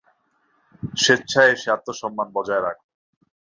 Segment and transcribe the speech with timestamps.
[0.97, 2.85] স্বেচ্ছায় এসে আত্মসম্মান বজায় রাখো।